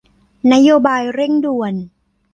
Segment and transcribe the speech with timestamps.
[0.53, 1.73] นโยบายเร่งด่วน